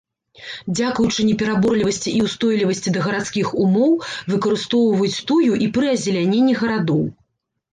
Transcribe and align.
Дзякуючы 0.77 1.25
непераборлівасці 1.27 2.13
і 2.13 2.21
ўстойлівасці 2.27 2.89
да 2.97 3.03
гарадскіх 3.09 3.47
умоў 3.67 3.91
выкарыстоўваюць 4.33 5.23
тую 5.33 5.53
і 5.67 5.69
пры 5.77 5.85
азеляненні 5.99 6.53
гарадоў. 6.65 7.03